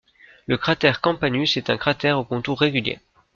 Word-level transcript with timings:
Le 0.47 0.57
cratère 0.57 0.99
Campanus 0.99 1.57
est 1.57 1.69
un 1.69 1.77
cratère 1.77 2.17
au 2.17 2.23
contour 2.25 2.59
régulier. 2.59 2.97